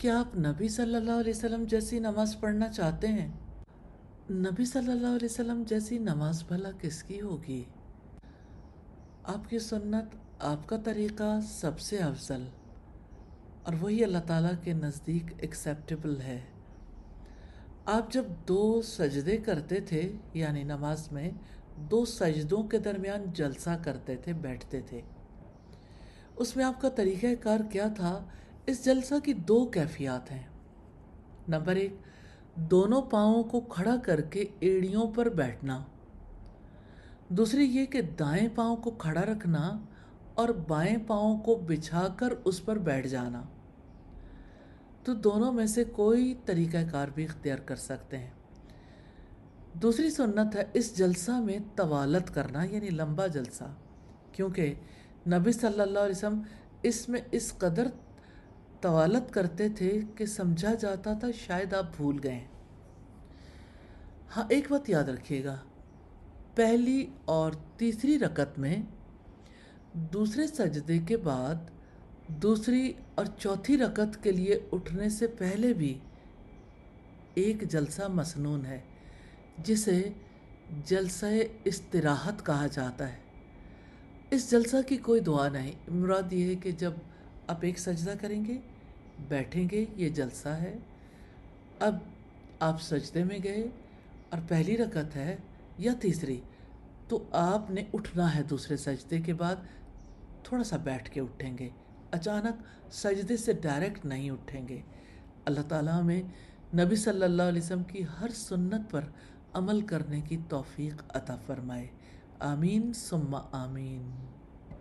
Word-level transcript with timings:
क्या 0.00 0.18
आप 0.18 0.32
नबी 0.36 0.68
सल्लल्लाहु 0.68 1.18
अलैहि 1.18 1.30
वसल्लम 1.30 1.66
जैसी 1.66 2.00
नमाज़ 2.00 2.36
पढ़ना 2.36 2.68
चाहते 2.68 3.06
हैं? 3.06 3.38
नबी 4.30 4.66
सल्लल्लाहु 4.66 5.14
अलैहि 5.14 5.26
वसल्लम 5.26 5.64
जैसी 5.64 5.98
नमाज़ 5.98 6.44
भला 6.44 6.70
किसकी 6.70 7.18
होगी? 7.18 7.66
आपकी 9.26 9.58
सुन्नत, 9.58 10.10
आपका 10.42 10.76
तरीक़ा 10.76 11.40
सबसे 11.40 11.98
अफजल। 11.98 12.46
और 13.66 13.74
वही 13.74 14.02
अल्लाह 14.02 14.20
ताला 14.20 14.52
के 14.52 14.74
नज़दीक 14.74 15.40
एक्सेप्टेबल 15.44 16.16
है। 16.16 16.48
आप 17.88 18.10
जब 18.10 18.44
दो 18.46 18.82
सजदे 18.82 19.36
करते 19.36 19.80
थे, 19.92 20.14
यानी 20.40 20.64
नमाज़ 20.64 21.14
में, 21.14 21.40
दो 21.78 22.04
सजदों 22.04 22.62
के 22.64 22.78
दरमियान 22.78 23.32
जलसा 23.32 23.76
करते 23.76 24.16
थे, 24.16 24.32
बैठते 24.32 24.84
थे। 24.92 25.04
उसमें 26.38 26.64
आपका 26.64 26.88
तरीक़ाकार 26.88 27.62
क्या 27.62 27.88
था 27.88 28.28
इस 28.68 28.84
जलसा 28.84 29.18
की 29.18 29.34
दो 29.34 29.66
कैफियत 29.66 30.30
हैं। 30.30 30.50
नंबर 31.48 31.76
एक, 31.78 32.00
दोनों 32.58 33.02
पाँवों 33.02 33.42
को 33.42 33.60
खड़ा 33.60 33.96
करके 33.96 34.50
एड़ियों 34.62 35.08
पर 35.08 35.28
बैठना। 35.28 35.90
दूसरी, 37.32 37.64
ये 37.64 37.86
कि 37.86 38.02
दाएँ 38.02 38.48
पाँव 38.48 38.76
को 38.76 38.90
खड़ा 38.90 39.20
रखना 39.20 39.88
और 40.38 40.52
बाएँ 40.52 40.98
पाँव 40.98 41.38
को 41.38 41.56
बिछाकर 41.56 42.30
उस 42.30 42.60
पर 42.60 42.78
बैठ 42.78 43.06
जाना। 43.06 43.48
तो 45.06 45.14
दोनों 45.14 45.52
में 45.52 45.66
से 45.66 45.84
कोई 45.84 46.34
तरीक़ाकार 46.34 47.10
भी 47.10 47.24
इख्तियार 47.24 47.60
कर 47.60 47.76
सकते 47.76 48.16
हैं। 48.16 48.36
दूसरी 49.76 50.10
सुन्नत 50.10 50.54
है, 50.54 50.72
इस 50.76 50.96
जलसा 50.96 51.40
में 51.40 51.74
तवालत 51.74 52.28
करना, 52.28 52.64
यानी 52.64 52.88
लंबा 52.88 53.26
जलसा। 53.26 53.78
क्योंकि 54.34 54.76
नबी 55.28 55.52
सल्लल्लाहु 55.52 56.06
अलैहि 56.06 56.10
वसल्लम 56.10 56.44
इसमें 56.84 57.30
इस 57.30 57.52
कदर 57.52 57.92
तवालत 58.82 59.30
करते 59.34 59.68
थे 59.70 60.02
कि 60.02 60.26
समझा 60.26 60.74
जाता 60.74 61.14
था, 61.14 61.30
शायद 61.30 61.74
आप 61.74 61.92
भूल 61.98 62.18
गए। 62.18 62.42
हाँ 64.28 64.48
एक 64.52 64.70
बात 64.70 64.88
याद 64.90 65.10
रखिएगा। 65.10 65.62
पहली 66.56 67.08
और 67.28 67.54
तीसरी 67.78 68.16
रकत 68.16 68.54
में 68.58 68.86
दूसरे 69.96 70.46
सजदे 70.46 70.98
के 70.98 71.16
बाद 71.16 71.70
दूसरी 72.30 72.96
और 73.18 73.26
चौथी 73.26 73.76
रकत 73.76 74.20
के 74.24 74.32
लिए 74.32 74.70
उठने 74.72 75.10
से 75.10 75.26
पहले 75.26 75.72
भी 75.72 76.00
एक 77.38 77.66
जलसा 77.66 78.08
मसनून 78.08 78.64
है, 78.64 78.84
जिसे 79.60 80.16
जलसा 80.88 81.28
इस्तराहत 81.66 82.40
कहा 82.40 82.66
जाता 82.66 83.06
है। 83.06 83.20
इस 84.32 84.50
जलसा 84.50 84.82
की 84.82 84.96
कोई 84.96 85.20
दुआ 85.20 85.48
नहीं। 85.48 85.74
मुराद 85.90 86.32
ये 86.32 86.48
है 86.48 86.56
कि 86.56 86.72
जब 86.72 87.00
आप 87.50 87.64
एक 87.64 87.78
सजदा 87.78 88.14
करेंगे, 88.14 88.54
बैठेंगे, 89.30 89.86
ये 89.98 90.10
जलसा 90.10 90.54
है। 90.54 90.78
अब 91.82 92.00
आप 92.62 92.78
सजदे 92.80 93.24
में 93.24 93.40
गए 93.42 93.62
और 94.32 94.40
पहली 94.50 94.76
रकत 94.76 95.14
है 95.14 95.38
या 95.80 95.92
तीसरी 96.02 96.42
तो 97.10 97.16
आपने 97.34 97.86
उठना 97.94 98.26
है 98.28 98.42
दूसरे 98.48 98.76
सजदे 98.76 99.20
के 99.20 99.32
बाद 99.34 99.66
थोड़ा 100.46 100.62
सा 100.62 100.76
बैठ 100.78 101.08
के 101.08 101.20
उठेंगे। 101.20 101.70
अचानक 102.14 102.64
सजदे 102.92 103.36
से 103.36 103.54
डायरेक्ट 103.60 104.04
नहीं 104.04 104.30
उठेंगे। 104.30 104.82
अल्लाह 105.46 105.64
ताला 105.64 105.92
हमें 105.92 106.30
नबी 106.74 106.96
सल्लल्लाहु 106.96 107.50
अलैहि 107.50 107.64
वसल्लम 107.64 107.82
की 107.84 108.02
हर 108.12 108.30
सुन्नत 108.32 108.88
पर 108.92 109.12
अमल 109.56 109.82
करने 109.82 110.20
की 110.22 110.36
तौफीक 110.50 111.02
अता 111.14 111.36
फरमाए। 111.46 111.88
आमीन, 112.42 112.92
सुम्मा 112.92 113.38
आमीन। 113.54 114.02